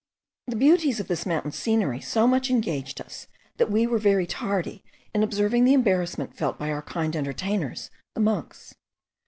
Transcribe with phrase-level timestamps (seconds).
[0.47, 4.83] The beauties of this mountain scenery so much engaged us, that we were very tardy
[5.13, 8.73] in observing the embarrassment felt by our kind entertainers the monks.